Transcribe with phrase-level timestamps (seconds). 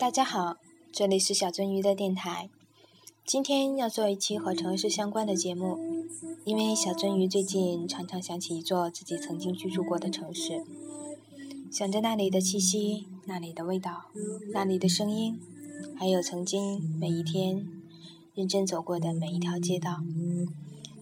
[0.00, 0.56] 大家好，
[0.90, 2.48] 这里是小鳟鱼的电台。
[3.26, 5.78] 今天要做一期和城市相关的节目，
[6.46, 10.64] 因为小鳟鱼最近常常想起一座自己曾经居住过的城市，
[11.70, 14.06] 想着那里的气息、那里的味道、
[14.54, 15.38] 那里的声音，
[15.94, 17.68] 还有曾经每一天
[18.34, 19.98] 认真走过的每一条街道。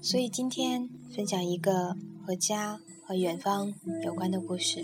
[0.02, 1.96] 所以今天分享一个
[2.26, 3.72] 和家和远方
[4.04, 4.82] 有关的故事。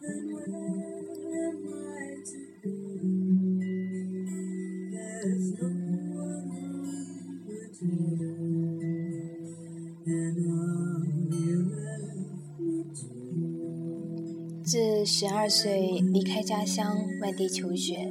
[0.00, 0.06] 自
[15.04, 18.10] 十二岁离开家乡外地求学，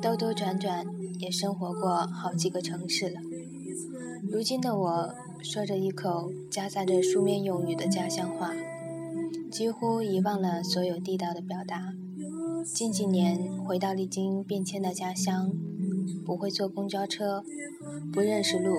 [0.00, 0.86] 兜兜转转
[1.18, 3.20] 也生活过好几个城市了。
[4.30, 8.54] 如今的我，说着一口夹杂着书面用语的家乡话，
[9.52, 11.92] 几乎遗忘了所有地道的表达。
[12.64, 15.52] 近几年回到历经变迁的家乡，
[16.24, 17.44] 不会坐公交车，
[18.10, 18.78] 不认识路，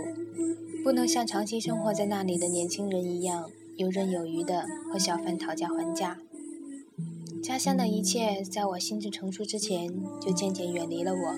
[0.83, 6.19] 不能像长期生活在那里的年轻人一样游刃有余地和小贩讨价还价。
[7.43, 11.35] 家乡的一切，在我心智成熟之前，就渐渐远离了我。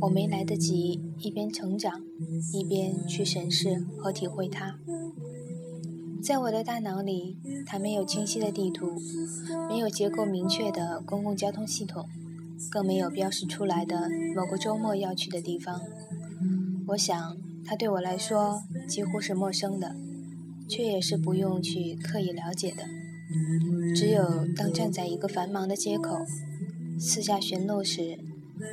[0.00, 2.02] 我没来得及一边成长，
[2.52, 4.80] 一边去审视和体会它。
[6.22, 8.92] 在我的大脑里，它没有清晰的地图，
[9.68, 12.08] 没有结构明确的公共交通系统，
[12.70, 15.80] 更没有标识出来的某个周末要去的地方。
[16.88, 19.96] 我想，它对我来说几乎是陌生的，
[20.68, 22.84] 却也是不用去刻意了解的。
[23.96, 26.24] 只有当站在一个繁忙的街口，
[27.00, 28.16] 四下寻路时，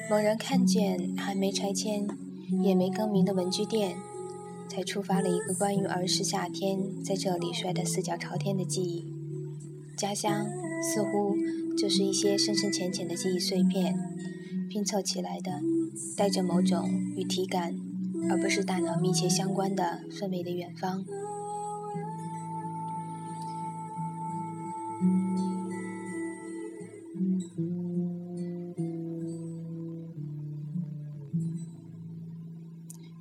[0.08, 2.08] 猛然看见还没拆迁、
[2.64, 3.98] 也没更名的文具店，
[4.70, 9.12] 才触发了一个关于儿时夏天在这里摔得四脚朝天的记忆。
[9.98, 10.46] 家乡
[10.82, 11.36] 似乎
[11.78, 13.98] 就是一些深深浅浅的记忆碎片，
[14.70, 15.60] 拼凑起来的，
[16.16, 17.76] 带着某种与体感
[18.30, 21.04] 而不是大脑密切相关的氛围的远方。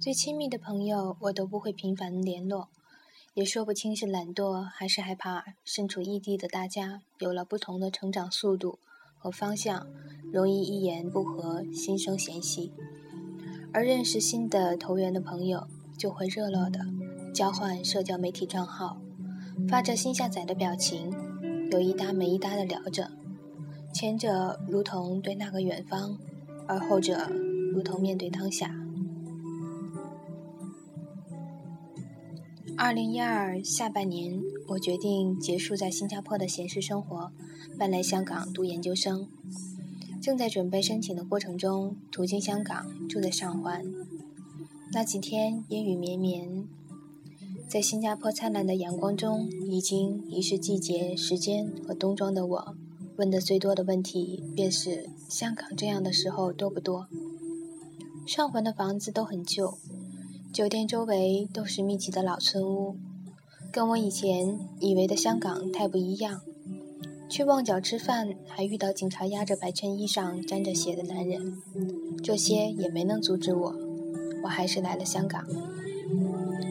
[0.00, 2.68] 最亲密的朋友，我都不会频繁联络，
[3.34, 8.78] 也说不清是懒惰还是害怕身处异地的大家有了不同的成长速度
[9.16, 9.88] 和方向，
[10.32, 12.72] 容易一言不合心生嫌隙。
[13.72, 15.66] 而认识新的投缘的朋友，
[15.98, 16.86] 就会热络的
[17.34, 18.98] 交换社交媒体账号，
[19.68, 21.12] 发着新下载的表情，
[21.72, 23.10] 有一搭没一搭的聊着。
[23.92, 26.16] 前者如同对那个远方，
[26.68, 27.28] 而后者
[27.72, 28.76] 如同面对当下。
[32.80, 37.32] 二零一二下半年，我决定结束在新加坡的闲适生活，
[37.76, 39.26] 搬来香港读研究生。
[40.22, 43.84] 正在准备申请的过程中，途经香港，住在上环。
[44.92, 46.68] 那几天阴雨绵绵，
[47.66, 52.76] 在新加坡灿烂的阳光中，已经遗失季节、时间和冬装的我，
[53.16, 57.08] 问的最多的问题便是：香港这样的时候多不多？
[58.24, 59.76] 上环的房子都很旧。
[60.52, 62.96] 酒店周围都是密集的老村屋，
[63.70, 66.40] 跟我以前以为的香港太不一样。
[67.28, 71.58] 去旺角吃饭，还遇到警察压着白衬衣上沾着血的男人，
[72.24, 73.74] 这些也没能阻止我，
[74.42, 75.44] 我还是来了香港。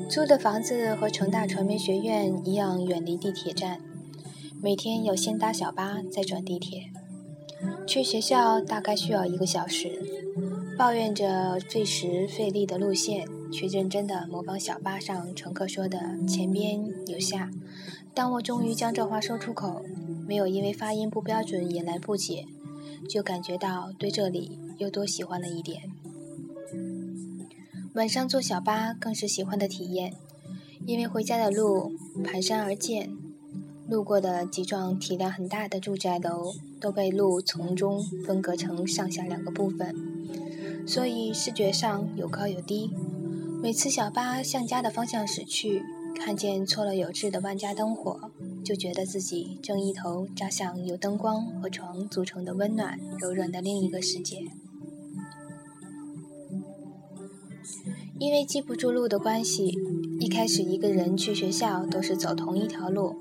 [0.10, 3.80] 租的房子和成大传媒学院一样，远离地铁站，
[4.62, 6.86] 每天要先搭小巴再转地铁，
[7.86, 10.02] 去学校大概需要一个小时。
[10.78, 13.28] 抱怨着费时费力的路线。
[13.52, 17.50] 去认真的模仿小巴上乘客说的“前边有下”。
[18.14, 19.84] 当我终于将这话说出口，
[20.28, 22.46] 没有因为发音不标准引来不解，
[23.08, 25.84] 就感觉到对这里又多喜欢了一点。
[27.94, 30.14] 晚上坐小巴更是喜欢的体验，
[30.86, 31.92] 因为回家的路
[32.24, 33.12] 盘山而建，
[33.88, 39.96] 路过的几幢体量很大的住宅楼都被路从中分隔成上下两个部分，
[40.88, 42.92] 所以视觉上有高有低。
[43.60, 45.84] 每次小巴向家的方向驶去，
[46.16, 48.32] 看见错落有致的万家灯火，
[48.64, 54.46] 就觉得自己正一头扎向由灯光和床组成的温暖柔软的另一个世界。
[58.20, 59.78] 因为记不住路的关系，
[60.20, 63.16] 一开始一个人去学校都是走同一条路，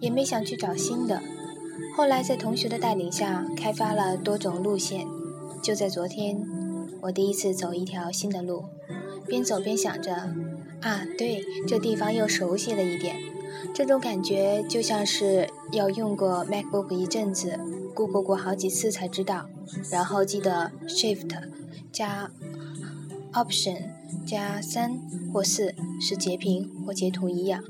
[0.00, 1.20] 也没想去找新的。
[1.96, 5.06] 后来在同学的带领下，开发了多种路线。
[5.62, 6.46] 就在昨天，
[7.02, 8.64] 我第一次走一条新的路。
[9.26, 10.12] 边走边想着，
[10.80, 13.16] 啊，对，这地方又熟悉了一点。
[13.74, 17.58] 这种感觉就像是要用过 MacBook 一阵子
[17.94, 19.48] ，Google 过好几次才知道，
[19.90, 21.30] 然后记得 Shift
[21.90, 22.30] 加
[23.32, 23.90] Option
[24.26, 24.98] 加三
[25.32, 27.62] 或四是截屏或截图一样。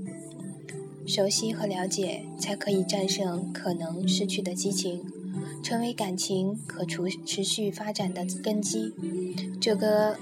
[1.07, 5.05] 熟悉和了解，才可以战胜可能失去的激情，
[5.63, 6.97] 成为感情可持
[7.27, 8.95] 持续发展的根基。
[9.61, 10.17] 这个，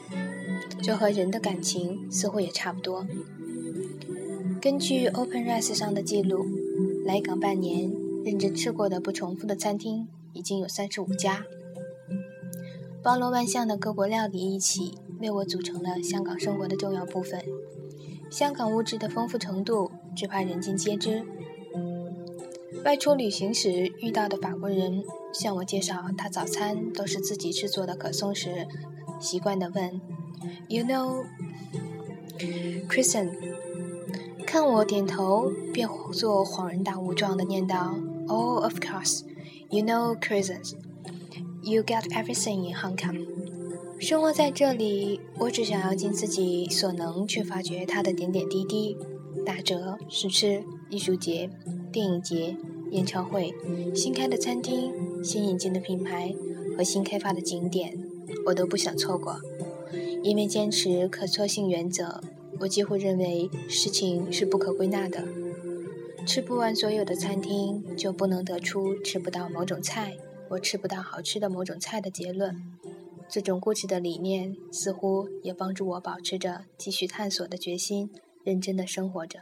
[0.83, 3.07] 这和人的感情似乎也差不多。
[4.61, 6.47] 根据 OpenRice 上的记录，
[7.05, 7.91] 来港半年，
[8.25, 11.45] 认真吃过的不重复的餐厅已经有三十五家，
[13.03, 17.43] 包罗万象的各国料理一起为我组成了香港生活的重要部分。
[18.31, 21.23] 香港物质的丰富程度，只怕人尽皆知。
[22.85, 25.03] 外出旅行时遇到的法国人
[25.35, 28.67] 向我介绍他早餐都是自己制作的可颂时，
[29.19, 30.01] 习惯地问
[30.69, 31.25] ：“You know,
[32.89, 33.31] Kristen？”
[34.47, 37.95] 看我点头，便做恍然大悟状的念道
[38.27, 39.23] ：“Oh, of course,
[39.69, 40.73] you know christians
[41.63, 43.27] you get everything in Hong Kong.”
[44.01, 48.97] 生活在这里，我只想要尽自己所能去发掘它的点点滴滴。
[49.47, 51.49] 打折、试吃、艺术节、
[51.93, 52.57] 电影节、
[52.91, 53.55] 演唱会、
[53.95, 56.35] 新开的餐厅、新引进的品牌
[56.77, 57.97] 和新开发的景点，
[58.47, 59.41] 我都不想错过。
[60.23, 62.23] 因为坚持可塑性原则。
[62.61, 65.27] 我几乎认为事情是不可归纳的，
[66.27, 70.19] 吃不完所有的餐厅，就不能得出吃不到某种菜，
[70.51, 72.77] 我吃不到好吃的某种菜的结论。
[73.31, 78.11] 这种固执的理念似乎也帮助我保持着继续探索的决心，
[78.45, 79.39] 认真的生活着。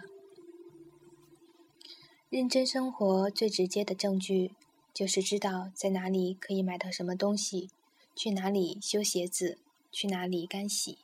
[2.30, 4.52] 认真生活最直接的证据，
[4.94, 7.70] 就是知道在哪里可以买到什么东西，
[8.14, 9.56] 去哪里修鞋子，
[9.98, 10.98] 去哪里干洗。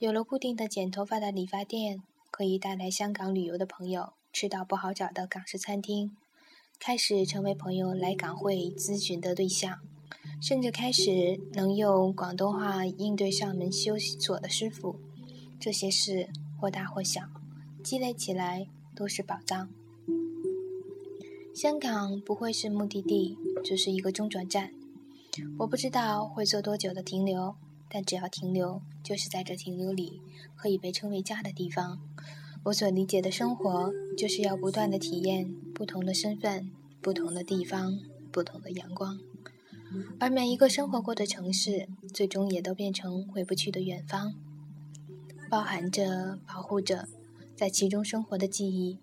[0.00, 6.16] 有了固定的剪头发的理发店，可以带来香港旅游的朋友吃到不好找的港式餐厅，
[6.80, 9.78] 开始成为朋友来港会咨询的对象，
[10.40, 14.96] 甚至开始能用广东话应对上门修锁的师傅。
[15.60, 16.28] 这些事
[16.58, 17.20] 或大或小，
[17.84, 18.66] 积累起来
[18.96, 19.68] 都是宝藏。
[21.54, 24.74] 香港不会是目的地，只是一个中转站。
[25.60, 27.54] 我不知道会做多久的停留。
[27.94, 30.22] 但只要停留，就是在这停留里
[30.56, 32.00] 可以被称为家的地方。
[32.64, 36.70] 我所理解的生活，就是要不断的体验不同的身份、
[37.02, 38.00] 不同的地方、
[38.30, 39.20] 不同的阳光。
[40.18, 44.32] 而每一个生活过的城市，最终也都变成回不去的远方，
[45.50, 47.06] 包含着保护着
[47.54, 48.96] 在其中生活的记忆，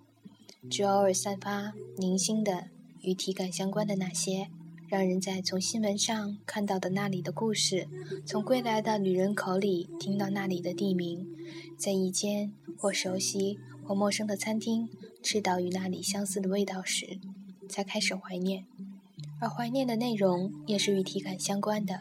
[0.68, 2.70] 只偶尔散发零星的
[3.02, 4.50] 与体感相关的那些。
[4.90, 7.88] 让人在从新闻上看到的那里的故事，
[8.26, 11.28] 从归来的旅人口里听到那里的地名，
[11.78, 14.90] 在一间或熟悉或陌生的餐厅
[15.22, 17.20] 吃到与那里相似的味道时，
[17.70, 18.66] 才开始怀念。
[19.40, 22.00] 而怀念的内容也是与体感相关的，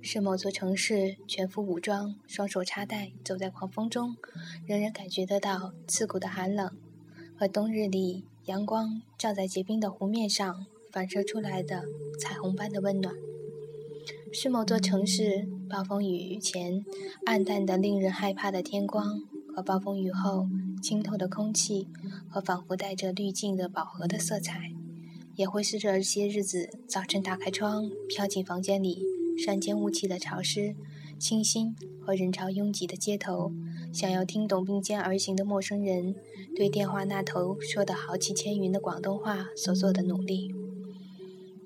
[0.00, 4.16] 是某座城市全副武装、双手插袋走在狂风中，
[4.64, 6.74] 仍然感觉得到刺骨的寒冷，
[7.36, 10.64] 和冬日里阳光照在结冰的湖面上。
[10.92, 11.84] 反射出来的
[12.20, 13.14] 彩虹般的温暖，
[14.30, 16.84] 是某座城市暴风雨前
[17.24, 19.22] 暗淡的令人害怕的天光，
[19.56, 20.46] 和暴风雨后
[20.82, 21.88] 清透的空气，
[22.28, 24.70] 和仿佛带着滤镜的饱和的色彩，
[25.34, 29.02] 也会是这些日子早晨打开窗，飘进房间里，
[29.42, 30.76] 山间雾气的潮湿、
[31.18, 33.50] 清新和人潮拥挤的街头，
[33.94, 36.14] 想要听懂并肩而行的陌生人
[36.54, 40.54] 对电话那头说的豪气千云的广东话所做的努力。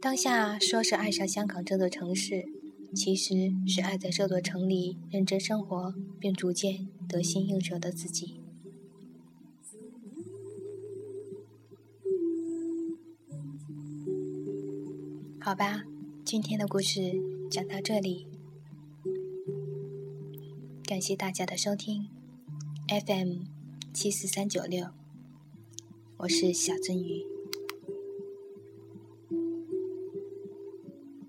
[0.01, 2.47] 当下说是爱上香港这座城市，
[2.95, 8.41] 其实是爱在这座城里认真生活，并逐渐得心应手的自己。
[15.41, 15.85] 好吧，
[16.25, 17.01] 今天的故事
[17.51, 18.27] 讲到这里，
[20.85, 22.09] 感谢大家的收听
[22.89, 23.45] ，FM
[23.93, 24.89] 七四三九六，
[26.19, 27.36] 我是小鳟鱼。